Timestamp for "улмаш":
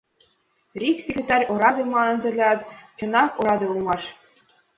3.71-4.01